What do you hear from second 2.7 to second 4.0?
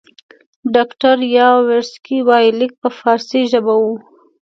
په فارسي ژبه وو.